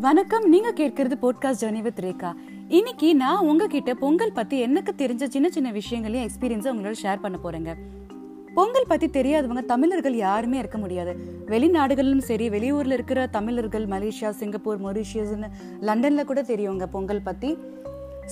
வணக்கம் 0.00 0.48
நீங்க 0.48 0.72
கேட்கறது 0.72 1.14
போட்காஸ்ட் 1.22 1.60
ஜர்னி 1.60 1.80
வித் 1.80 1.98
ரேகா. 1.98 2.32
இன்னைக்கு 2.68 3.14
நான் 3.14 3.46
உங்ககிட்ட 3.46 3.94
பொங்கல் 3.94 4.32
பத்தி 4.32 4.58
எனக்கு 4.58 4.94
தெரிஞ்ச 4.98 5.28
சின்ன 5.28 5.50
சின்ன 5.50 5.70
விஷயங்களையும் 5.70 6.28
எக்ஸ்பீரியன்ஸை 6.28 6.70
உங்களோட 6.72 6.94
ஷேர் 7.02 7.20
பண்ண 7.20 7.38
போறேங்க. 7.44 7.74
பொங்கல் 8.54 8.84
பத்தி 8.88 9.06
தெரியாதவங்க 9.06 9.64
தமிழர்கள் 9.64 10.14
யாருமே 10.14 10.58
இருக்க 10.58 10.78
முடியாது. 10.78 11.16
வெளிநாடுகளிலும் 11.46 12.18
சரி 12.18 12.48
வெளியூர்ல 12.48 12.92
இருக்கிற 12.92 13.26
தமிழர்கள் 13.26 13.86
மலேசியா 13.86 14.30
சிங்கப்பூர் 14.30 14.82
மொரிஷியஸ்னு 14.82 15.50
லண்டன்ல 15.80 16.24
கூட 16.24 16.42
தெரியுங்க 16.42 16.86
பொங்கல் 16.86 17.22
பத்தி. 17.22 17.56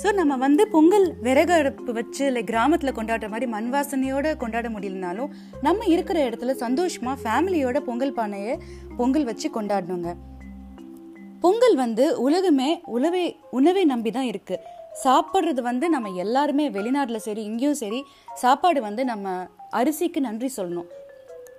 ஸோ 0.02 0.14
நம்ம 0.14 0.36
வந்து 0.36 0.68
பொங்கல் 0.68 1.14
விறகு 1.20 1.52
அடுப்பு 1.52 1.92
வச்சு 1.92 2.26
இல்லை 2.26 2.44
கிராமத்தில் 2.44 2.94
கொண்டாடுற 2.94 3.28
மாதிரி 3.28 3.46
மண் 3.46 3.74
வாசனையோட 3.74 4.36
கொண்டாட 4.36 4.68
முடியலனாலும் 4.68 5.28
நம்ம 5.60 5.84
இருக்கிற 5.84 6.28
இடத்துல 6.28 6.54
சந்தோஷமா 6.60 7.16
ஃபேமிலியோட 7.24 7.78
பொங்கல் 7.78 8.12
பானையை 8.12 8.58
பொங்கல் 8.96 9.24
வச்சு 9.24 9.50
கொண்டாடணுங்க. 9.50 10.14
பொங்கல் 11.44 11.76
வந்து 11.84 12.04
உலகமே 12.26 12.68
உணவை 12.96 13.24
உணவை 13.58 13.82
நம்பி 13.92 14.10
தான் 14.16 14.28
இருக்கு. 14.32 14.56
சாப்பிட்றது 15.04 15.60
வந்து 15.68 15.86
நம்ம 15.94 16.10
எல்லாருமே 16.24 16.66
வெளிநாட்டில் 16.76 17.24
சரி 17.26 17.42
இங்கேயும் 17.50 17.80
சரி 17.80 18.00
சாப்பாடு 18.42 18.80
வந்து 18.88 19.02
நம்ம 19.12 19.32
அரிசிக்கு 19.80 20.20
நன்றி 20.26 20.48
சொல்லணும். 20.58 20.88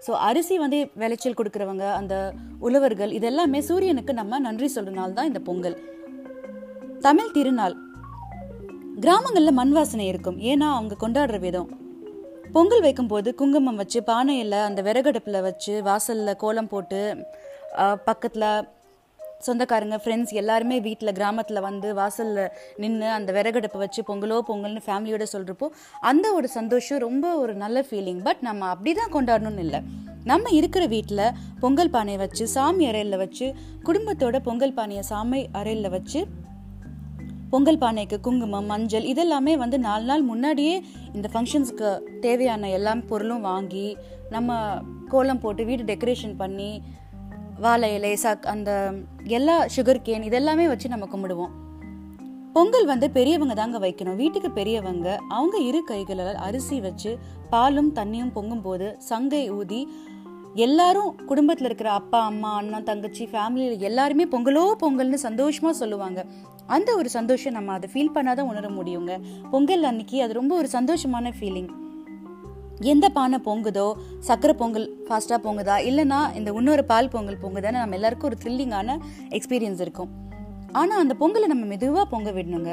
ஸோ 0.05 0.11
அரிசி 0.27 0.55
வந்து 0.63 0.79
விளைச்சல் 1.01 1.37
கொடுக்குறவங்க 1.39 1.85
அந்த 1.99 2.15
உழவர்கள் 2.67 3.11
இதெல்லாமே 3.19 3.59
சூரியனுக்கு 3.69 4.13
நம்ம 4.21 4.39
நன்றி 4.47 4.67
சொல்ற 4.75 4.91
நாள் 4.99 5.15
தான் 5.17 5.29
இந்த 5.31 5.41
பொங்கல். 5.47 5.77
தமிழ் 7.05 7.33
திருநாள். 7.35 7.75
கிராமங்களில் 9.03 9.57
மண் 9.59 9.73
வாசனை 9.77 10.05
இருக்கும். 10.11 10.37
ஏன்னா 10.51 10.67
அவங்க 10.77 10.95
கொண்டாடுற 11.03 11.39
விதம். 11.45 11.69
பொங்கல் 12.55 12.85
வைக்கும்போது 12.85 13.29
குங்குமம் 13.39 13.79
வச்சு 13.81 13.99
பானையில் 14.09 14.57
அந்த 14.67 14.81
விறகடுப்பில் 14.87 15.45
வச்சு 15.47 15.73
வாசலில் 15.87 16.39
கோலம் 16.43 16.71
போட்டு 16.73 17.01
பக்கத்தில் 18.09 18.49
சொந்தக்காரங்க 19.41 19.95
ஃப்ரெண்ட்ஸ் 19.95 20.33
எல்லாருமே 20.33 20.79
வீட்டில் 20.79 21.13
கிராமத்தில் 21.13 21.61
வந்து 21.61 21.93
வாசலில் 21.93 22.51
நின்று 22.77 23.09
அந்த 23.09 23.31
விறகடுப்பை 23.31 23.77
வச்சு 23.77 24.03
பொங்கலோ 24.07 24.41
பொங்கல்னு 24.47 24.81
ஃபேமிலியோட 24.85 25.23
சொல்கிறப்போ 25.33 25.69
அந்த 26.01 26.33
ஒரு 26.33 26.47
சந்தோஷம் 26.47 26.99
ரொம்ப 26.99 27.37
ஒரு 27.37 27.55
நல்ல 27.55 27.85
ஃபீலிங் 27.91 28.23
பட் 28.23 28.37
நம்ம 28.41 28.67
அப்படி 28.67 28.93
தான் 28.93 29.13
கொண்டாடணும்னு 29.13 29.59
இல்லை. 29.59 29.81
நம்ம 30.23 30.49
இருக்கிற 30.49 30.85
வீட்டில் 30.85 31.33
பொங்கல் 31.59 31.89
பானையை 31.89 32.19
வச்சு 32.19 32.47
சாமி 32.47 32.85
அறையில் 32.85 33.17
வச்சு 33.17 33.53
குடும்பத்தோட 33.83 34.39
பொங்கல் 34.39 34.73
பானையை 34.73 35.03
சாமி 35.03 35.49
அறையில் 35.51 35.89
வச்சு 35.89 36.25
பொங்கல் 37.49 37.77
பானைக்கு 37.77 38.19
குங்குமம் 38.19 38.65
மஞ்சள் 38.65 39.03
இதெல்லாமே 39.03 39.57
வந்து 39.57 39.79
நாலு 39.79 40.03
நாள் 40.03 40.21
முன்னாடியே 40.21 40.83
இந்த 41.13 41.29
ஃபங்க்ஷன்ஸ்க்கு 41.33 42.19
தேவையான 42.21 42.69
எல்லா 42.69 42.95
பொருளும் 43.07 43.41
வாங்கி 43.41 43.97
நம்ம 44.29 44.79
கோலம் 45.09 45.39
போட்டு 45.39 45.65
வீடு 45.65 45.83
டெக்கரேஷன் 45.83 46.35
பண்ணி 46.37 46.81
வாழை 47.59 47.93
இலை 47.93 48.15
சக் 48.15 48.47
அந்த 48.47 48.93
எல்லா 49.23 49.63
சுகர் 49.63 50.01
கேன் 50.05 50.25
இதெல்லாமே 50.29 50.67
வச்சு 50.67 50.89
நம்ம 50.89 51.05
கும்பிடுவோம். 51.05 51.49
பொங்கல் 52.53 52.85
வந்து 52.85 53.11
பெரியவங்க 53.11 53.53
தாங்க 53.53 53.79
வைக்கணும். 53.79 54.15
வீட்டுக்கு 54.15 54.51
பெரியவங்க 54.51 55.19
அவங்க 55.29 55.57
இரு 55.57 55.83
கைகளால் 55.83 56.35
அரிசி 56.35 56.79
வச்சு 56.79 57.17
பாலும் 57.49 57.95
தண்ணியும் 57.95 58.31
பொங்கும் 58.31 58.61
போது 58.61 58.95
சங்கை 58.99 59.51
ஊதி 59.51 59.87
எல்லாரும் 60.53 61.25
குடும்பத்தில் 61.25 61.65
இருக்கிற 61.65 61.91
அப்பா 61.91 62.25
அம்மா 62.25 62.55
அண்ணன் 62.55 62.83
தங்கச்சி 62.83 63.25
ஃபேமிலியில் 63.25 63.77
எல்லாருமே 63.77 64.25
பொங்கலோ 64.25 64.71
பொங்கல்னு 64.81 65.17
சந்தோஷமா 65.23 65.69
சொல்லுவாங்க. 65.69 66.25
அந்த 66.65 66.95
ஒரு 66.95 67.09
சந்தோஷம் 67.09 67.53
நம்ம 67.53 67.71
அதை 67.71 67.89
ஃபீல் 67.93 68.17
பண்ணாதான் 68.17 68.49
உணர 68.51 68.69
முடியுங்க. 68.69 69.21
பொங்கல் 69.51 69.83
அன்னைக்கு 69.83 70.21
அது 70.21 70.33
ரொம்ப 70.33 70.55
ஒரு 70.55 70.67
சந்தோஷமான 70.71 71.31
ஃபீலிங் 71.39 71.69
எந்த 72.91 73.05
பானை 73.09 73.37
பொங்குதோ 73.47 73.85
சக்கரை 74.27 74.53
பொங்கல் 74.61 74.87
ஃபாஸ்ட்டாக 75.07 75.39
பொங்குதா 75.45 75.75
இல்லைனா 75.89 76.19
இந்த 76.37 76.51
இன்னொரு 76.59 76.85
பால் 76.85 77.11
பொங்கல் 77.13 77.41
பொங்குதான்னு 77.43 77.83
நம்ம 77.83 77.97
எல்லாருக்கும் 77.99 78.29
ஒரு 78.29 78.37
த்ரில்லிங்கான 78.43 78.97
எக்ஸ்பீரியன்ஸ் 79.37 79.81
இருக்கும். 79.85 80.11
ஆனால் 80.71 81.01
அந்த 81.03 81.15
பொங்கலை 81.21 81.47
நம்ம 81.51 81.65
மெதுவாக 81.65 82.05
பொங்க 82.13 82.31
விடணுங்க. 82.37 82.71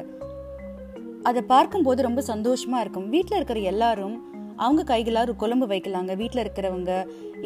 அதை 1.28 1.42
பார்க்கும்போது 1.54 2.02
ரொம்ப 2.08 2.20
சந்தோஷமாக 2.20 2.80
இருக்கும். 2.84 3.08
வீட்டில் 3.14 3.38
இருக்கிற 3.38 3.60
எல்லாரும் 3.72 4.16
அவங்க 4.56 4.82
கைகளால் 4.84 5.26
ஒரு 5.26 5.34
குழம்பு 5.42 5.66
வைக்கலாங்க. 5.74 6.12
வீட்டில் 6.22 6.42
இருக்கிறவங்க 6.44 6.92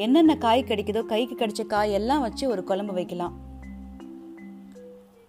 என்னென்ன 0.04 0.36
காய் 0.44 0.68
கிடைக்குதோ 0.70 1.02
கைக்கு 1.12 1.34
கிடைச்ச 1.42 1.64
காய் 1.66 1.92
எல்லாம் 1.98 2.24
வச்சு 2.26 2.48
ஒரு 2.54 2.64
குழம்பு 2.70 2.94
வைக்கலாம். 3.00 3.34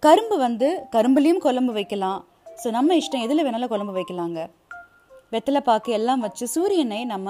கரும்பு 0.04 0.38
வந்து 0.38 0.68
கரும்புலேயும் 0.96 1.44
குழம்பு 1.46 1.74
வைக்கலாம். 1.74 2.26
ஸோ 2.62 2.72
நம்ம 2.78 2.96
இஷ்டம் 3.02 3.26
எதில் 3.26 3.46
வேணாலும் 3.48 3.74
குழம்பு 3.74 3.94
வைக்கலாங்க. 4.00 4.40
வெத்தலை 5.34 5.62
பாக்கு 5.68 5.92
எல்லாம் 5.98 6.22
வச்சு 6.26 6.46
சூரியனை 6.56 7.00
நம்ம 7.14 7.30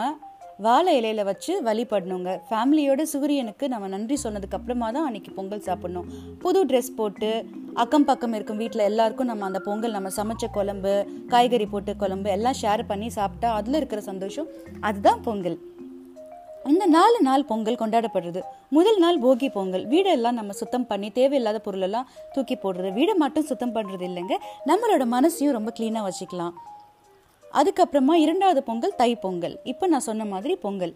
வாழை 0.66 0.92
இலையில 1.00 1.22
வச்சு 1.30 1.54
வழிபடணுங்க. 1.68 2.32
ஃபேமிலியோட 2.50 3.02
சூரியனுக்கு 3.12 3.66
நம்ம 3.74 3.88
நன்றி 3.94 4.16
சொன்னதுக்கு 4.24 4.58
அப்புறமா 4.58 4.88
தான் 4.96 5.06
அன்னைக்கு 5.08 5.32
பொங்கல் 5.38 5.64
சாப்பிடணும். 5.68 6.08
புது 6.44 6.60
ட்ரெஸ் 6.70 6.92
போட்டு 7.00 7.30
அக்கம் 7.84 8.06
பக்கம் 8.10 8.36
இருக்கும் 8.38 8.62
வீட்டில் 8.64 8.84
எல்லாருக்கும் 8.90 9.30
நம்ம 9.32 9.46
அந்த 9.50 9.60
பொங்கல் 9.68 9.96
நம்ம 9.98 10.12
சமைச்ச 10.18 10.48
குழம்பு 10.58 10.94
காய்கறி 11.34 11.68
போட்டு 11.74 11.96
குழம்பு 12.04 12.30
எல்லாம் 12.36 12.60
ஷேர் 12.62 12.84
பண்ணி 12.92 13.10
சாப்பிட்டா 13.18 13.50
அதில் 13.60 13.80
இருக்கிற 13.80 14.04
சந்தோஷம் 14.10 14.48
அதுதான் 14.90 15.22
பொங்கல். 15.28 15.58
இந்த 16.72 16.86
நாலு 16.98 17.18
நாள் 17.28 17.50
பொங்கல் 17.52 17.82
கொண்டாடப்படுறது. 17.82 18.42
முதல் 18.78 19.02
நாள் 19.04 19.22
போகி 19.26 19.50
பொங்கல். 19.58 19.86
வீடெல்லாம் 19.94 20.40
நம்ம 20.40 20.54
சுத்தம் 20.62 20.88
பண்ணி 20.94 21.10
தேவையில்லாத 21.20 21.60
பொருளெல்லாம் 21.68 22.10
தூக்கி 22.34 22.58
போடுறது. 22.64 22.92
வீடை 23.00 23.16
மட்டும் 23.26 23.50
சுத்தம் 23.52 23.76
பண்ணுறது 23.78 24.06
இல்லைங்க. 24.12 24.38
நம்மளோட 24.72 25.06
மனசையும் 25.18 25.56
ரொம்ப 25.60 25.72
க்ளீனாக 25.80 26.08
வச்சுக்கலாம். 26.10 26.56
அதுக்கப்புறமா 27.58 28.12
இரண்டாவது 28.12 28.64
பொங்கல் 28.64 28.96
தை 28.98 29.16
பொங்கல். 29.16 29.60
இப்போ 29.64 29.88
நான் 29.88 30.00
சொன்ன 30.00 30.26
மாதிரி 30.26 30.56
பொங்கல். 30.56 30.96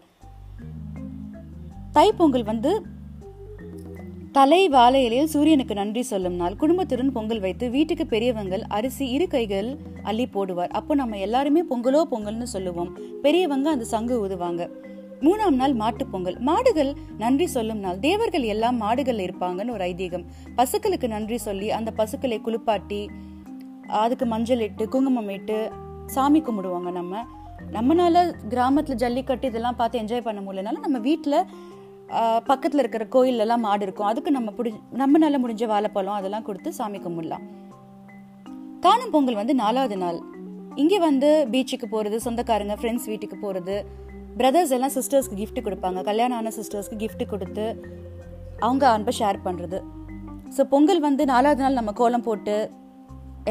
தை 1.92 2.12
பொங்கல் 2.12 2.44
வந்து 2.44 2.82
தலை 4.32 4.68
வாழை 4.68 5.04
இலையில் 5.04 5.26
சூரியனுக்கு 5.26 5.74
நன்றி 5.74 6.02
சொல்லும் 6.02 6.34
நாள். 6.34 6.56
குடும்பத்துடன் 6.56 7.12
பொங்கல் 7.12 7.40
வைத்து 7.40 7.70
வீட்டுக்கு 7.70 8.06
பெரியவங்கள் 8.06 8.62
அரிசி 8.68 9.08
இரு 9.08 9.28
கைகள் 9.28 9.76
அள்ளி 10.02 10.28
போடுவார். 10.34 10.68
அப்போ 10.68 10.94
நம்ம 10.94 11.18
எல்லாருமே 11.18 11.62
பொங்கலோ 11.62 12.02
பொங்கல்னு 12.10 12.42
சொல்லுவோம். 12.42 12.98
பெரியவங்க 13.22 13.70
அந்த 13.70 13.84
சங்கு 13.84 14.26
ஊதுவாங்க. 14.26 14.70
மூணாம் 15.20 15.50
நாள் 15.50 15.72
மாட்டு 15.72 16.06
பொங்கல். 16.06 16.38
மாடுகள் 16.38 16.94
நன்றி 17.18 17.46
சொல்லும் 17.46 17.78
நாள். 17.78 17.98
தேவர்கள் 17.98 18.42
எல்லாம் 18.42 18.76
மாடுகள் 18.76 19.16
இருப்பாங்கன்னு 19.16 19.70
ஒரு 19.70 19.84
ஐதீகம். 19.84 20.24
பசுக்களுக்கு 20.56 21.08
நன்றி 21.08 21.38
சொல்லி 21.38 21.70
அந்த 21.70 21.90
பசுக்களை 21.90 22.40
குளிப்பாட்டி 22.40 23.10
அதுக்கு 23.86 24.26
மஞ்சள் 24.26 24.60
இட்டு 24.60 24.88
குங்குமம் 24.88 25.28
இட்டு 25.28 25.72
சாமி 26.14 26.40
கும்பிடுவாங்க 26.46 26.90
நம்ம. 27.00 27.22
நம்மளால 27.76 28.22
கிராமத்தில் 28.52 29.00
ஜல்லிக்கட்டு 29.02 29.48
இதெல்லாம் 29.50 29.78
பார்த்து 29.80 30.00
என்ஜாய் 30.02 30.26
பண்ண 30.28 30.40
முடியலனால 30.46 30.80
நம்ம 30.86 30.98
வீட்டில் 31.08 31.38
பக்கத்தில் 32.48 32.82
இருக்கிற 32.82 33.04
கோயிலெல்லாம் 33.14 33.64
மாடு 33.66 33.84
இருக்கும். 33.86 34.08
அதுக்கு 34.10 34.30
நம்ம 34.36 34.50
பிடி 34.56 34.70
நம்மளால 35.02 35.38
முடிஞ்ச 35.42 35.66
வாழைப்பழம் 35.72 36.18
அதெல்லாம் 36.20 36.46
கொடுத்து 36.48 36.70
சாமி 36.78 36.98
கும்பிடலாம். 37.04 37.44
காணும் 38.86 39.12
பொங்கல் 39.14 39.40
வந்து 39.40 39.54
நாலாவது 39.62 39.96
நாள். 40.04 40.18
இங்கே 40.82 40.98
வந்து 41.08 41.30
பீச்சுக்கு 41.52 41.86
போகிறது 41.94 42.18
சொந்தக்காரங்க 42.26 42.74
ஃப்ரெண்ட்ஸ் 42.80 43.08
வீட்டுக்கு 43.12 43.36
போகிறது 43.44 43.76
பிரதர்ஸ் 44.40 44.74
எல்லாம் 44.76 44.94
சிஸ்டர்ஸ்க்கு 44.96 45.38
கிஃப்ட் 45.40 45.64
கொடுப்பாங்க. 45.66 46.00
கல்யாணம் 46.10 46.38
ஆன 46.40 46.52
சிஸ்டர்ஸ்க்கு 46.58 46.98
கிஃப்ட் 47.02 47.24
கொடுத்து 47.32 47.66
அவங்க 48.66 48.84
அன்பை 48.96 49.12
ஷேர் 49.18 49.38
பண்ணுறது 49.46 49.78
ஸோ 50.56 50.62
பொங்கல் 50.72 51.02
வந்து 51.08 51.22
நாலாவது 51.32 51.62
நாள் 51.64 51.78
நம்ம 51.80 51.92
கோலம் 52.00 52.24
போட்டு 52.26 52.56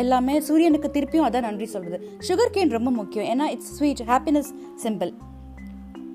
எல்லாமே 0.02 0.36
சூரியனுக்கு 0.48 0.90
திருப்பியும் 0.96 1.28
அதான் 1.28 1.48
நன்றி 1.48 1.66
சொல்கிறது 1.66 2.10
சுகர் 2.28 2.54
கேன் 2.56 2.76
ரொம்ப 2.78 2.92
முக்கியம். 3.00 3.28
ஏன்னா 3.34 3.46
இட்ஸ் 3.54 3.72
ஸ்வீட் 3.78 4.04
ஹாப்பினஸ் 4.12 4.52
சிம்பிள் 4.84 5.12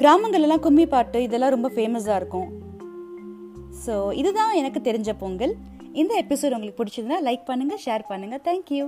கிராமங்கள்லாம் 0.03 0.63
கும்மி 0.67 0.87
பாட்டு 0.87 1.19
இதெல்லாம் 1.23 1.55
ரொம்ப 1.57 1.69
ஃபேமஸாக 1.77 2.21
இருக்கும். 2.21 2.49
ஸோ 3.87 3.95
இதுதான் 4.21 4.53
எனக்கு 4.61 4.81
தெரிஞ்ச 4.91 5.11
பொங்கல். 5.25 5.55
இந்த 6.03 6.13
எபிசோட் 6.23 6.55
உங்களுக்கு 6.57 6.81
பிடிச்சதுன்னா 6.81 7.19
லைக் 7.29 7.45
பண்ணுங்கள் 7.51 7.83
ஷேர் 7.85 8.05
பண்ணுங்கள் 8.13 8.43
தேங்க்யூ 8.49 8.87